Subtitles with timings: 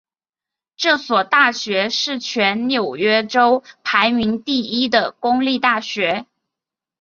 [0.77, 6.25] 这所大学是全纽约州排名第一的公立大学。